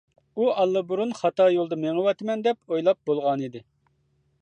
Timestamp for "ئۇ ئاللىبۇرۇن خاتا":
0.39-1.47